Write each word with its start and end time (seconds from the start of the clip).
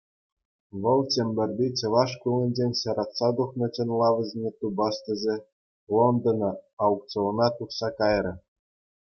Вӑл 0.81 1.01
Чӗмпӗрти 1.15 1.67
чӑваш 1.81 2.09
шкулӗнчен 2.15 2.71
ҫаратса 2.79 3.29
тухнӑ 3.39 3.67
чӑнлавсене 3.75 4.51
тупас 4.63 4.95
тесе, 5.11 5.37
Лондона 5.97 6.51
аукциона 6.87 7.47
тухса 7.61 7.89
кайрӗ. 8.03 8.33